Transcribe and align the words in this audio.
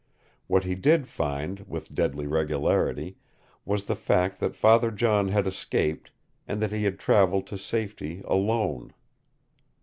What 0.47 0.63
he 0.63 0.73
did 0.73 1.05
find, 1.07 1.59
with 1.67 1.93
deadly 1.93 2.25
regularity, 2.25 3.17
was 3.65 3.85
the 3.85 3.95
fact 3.95 4.39
that 4.39 4.55
Father 4.55 4.89
John 4.89 5.27
had 5.27 5.45
escaped 5.45 6.09
and 6.47 6.59
that 6.59 6.71
he 6.71 6.85
had 6.85 6.97
traveled 6.97 7.45
to 7.45 7.57
safety 7.59 8.23
ALONE. 8.25 8.93